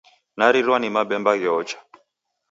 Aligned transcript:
Narirwa 0.37 0.75
ni 0.79 0.89
mabemba 0.95 1.31
gheocha. 1.41 1.77